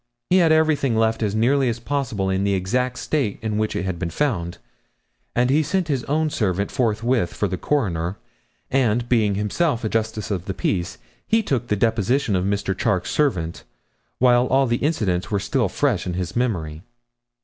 He 0.31 0.37
had 0.37 0.51
everything 0.51 0.95
left 0.95 1.21
as 1.21 1.35
nearly 1.35 1.69
as 1.69 1.79
possible 1.79 2.27
in 2.27 2.43
the 2.43 2.55
exact 2.55 2.97
state 2.97 3.37
in 3.43 3.59
which 3.59 3.75
it 3.75 3.83
had 3.85 3.99
been 3.99 4.09
found, 4.09 4.57
and 5.35 5.51
he 5.51 5.61
sent 5.61 5.89
his 5.89 6.03
own 6.05 6.31
servant 6.31 6.71
forthwith 6.71 7.31
for 7.35 7.47
the 7.47 7.55
coroner, 7.59 8.17
and, 8.71 9.07
being 9.07 9.35
himself 9.35 9.83
a 9.83 9.89
justice 9.89 10.31
of 10.31 10.45
the 10.45 10.55
peace, 10.55 10.97
he 11.27 11.43
took 11.43 11.67
the 11.67 11.75
depositions 11.75 12.35
of 12.39 12.45
Mr. 12.45 12.75
Charke's 12.75 13.11
servant 13.11 13.63
while 14.17 14.47
all 14.47 14.65
the 14.65 14.77
incidents 14.77 15.29
were 15.29 15.39
still 15.39 15.69
fresh 15.69 16.07
in 16.07 16.15
his 16.15 16.35
memory.' 16.35 16.81